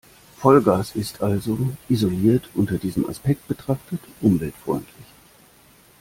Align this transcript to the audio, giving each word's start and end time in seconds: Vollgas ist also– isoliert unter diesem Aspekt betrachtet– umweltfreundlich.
Vollgas 0.39 0.95
ist 0.95 1.21
also– 1.21 1.59
isoliert 1.87 2.49
unter 2.55 2.79
diesem 2.79 3.07
Aspekt 3.07 3.47
betrachtet– 3.47 3.99
umweltfreundlich. 4.21 5.05